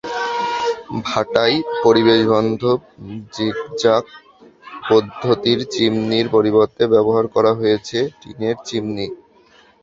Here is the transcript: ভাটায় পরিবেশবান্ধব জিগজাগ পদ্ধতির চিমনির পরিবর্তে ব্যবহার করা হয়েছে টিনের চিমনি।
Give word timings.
ভাটায় 1.05 1.55
পরিবেশবান্ধব 1.83 2.79
জিগজাগ 3.33 4.03
পদ্ধতির 4.89 5.59
চিমনির 5.73 6.27
পরিবর্তে 6.29 6.83
ব্যবহার 6.93 7.25
করা 7.35 7.51
হয়েছে 7.53 7.97
টিনের 8.19 8.57
চিমনি। 8.67 9.07